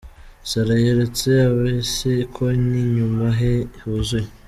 [0.49, 4.29] Sara yeretse ab'isi ko n'inyuma he huzuye!!!.